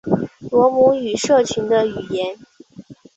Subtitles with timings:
[0.49, 2.35] 罗姆语社群的语言。